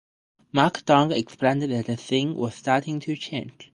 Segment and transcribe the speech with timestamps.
[0.51, 3.69] Mark Dronge explained that The scene was starting to change.